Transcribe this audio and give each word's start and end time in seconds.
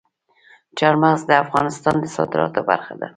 چار 0.77 0.95
مغز 1.03 1.21
د 1.27 1.31
افغانستان 1.43 1.95
د 1.99 2.05
صادراتو 2.15 2.61
برخه 2.69 2.93
ده. 3.01 3.07